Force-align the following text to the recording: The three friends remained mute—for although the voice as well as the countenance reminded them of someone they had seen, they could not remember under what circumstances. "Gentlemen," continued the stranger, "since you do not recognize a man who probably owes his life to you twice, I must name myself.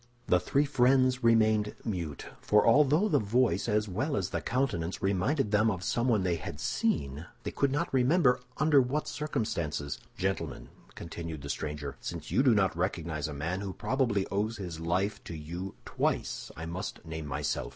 The 0.25 0.39
three 0.39 0.65
friends 0.65 1.23
remained 1.23 1.75
mute—for 1.85 2.65
although 2.65 3.07
the 3.07 3.19
voice 3.19 3.69
as 3.69 3.87
well 3.87 4.17
as 4.17 4.31
the 4.31 4.41
countenance 4.41 5.03
reminded 5.03 5.51
them 5.51 5.69
of 5.69 5.83
someone 5.83 6.23
they 6.23 6.37
had 6.37 6.59
seen, 6.59 7.27
they 7.43 7.51
could 7.51 7.71
not 7.71 7.93
remember 7.93 8.39
under 8.57 8.81
what 8.81 9.07
circumstances. 9.07 9.99
"Gentlemen," 10.17 10.69
continued 10.95 11.43
the 11.43 11.49
stranger, 11.49 11.97
"since 11.99 12.31
you 12.31 12.41
do 12.41 12.55
not 12.55 12.75
recognize 12.75 13.27
a 13.27 13.33
man 13.35 13.61
who 13.61 13.73
probably 13.73 14.25
owes 14.31 14.57
his 14.57 14.79
life 14.79 15.23
to 15.25 15.37
you 15.37 15.75
twice, 15.85 16.49
I 16.57 16.65
must 16.65 17.05
name 17.05 17.27
myself. 17.27 17.69